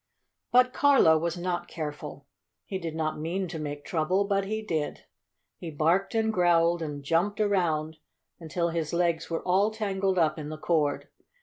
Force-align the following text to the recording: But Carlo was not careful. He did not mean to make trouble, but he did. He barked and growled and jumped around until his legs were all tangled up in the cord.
But 0.51 0.73
Carlo 0.73 1.15
was 1.19 1.37
not 1.37 1.67
careful. 1.67 2.25
He 2.65 2.79
did 2.79 2.95
not 2.95 3.19
mean 3.19 3.47
to 3.49 3.59
make 3.59 3.85
trouble, 3.85 4.23
but 4.25 4.45
he 4.45 4.63
did. 4.63 5.05
He 5.59 5.69
barked 5.69 6.15
and 6.15 6.33
growled 6.33 6.81
and 6.81 7.03
jumped 7.03 7.39
around 7.39 7.97
until 8.39 8.69
his 8.69 8.93
legs 8.93 9.29
were 9.29 9.43
all 9.43 9.69
tangled 9.69 10.17
up 10.17 10.39
in 10.39 10.49
the 10.49 10.57
cord. 10.57 11.07